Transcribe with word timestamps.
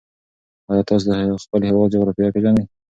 ایا 0.69 0.83
تاسې 0.89 1.05
د 1.09 1.11
خپل 1.43 1.61
هېواد 1.67 1.91
جغرافیه 1.93 2.33
پېژنئ؟ 2.35 2.63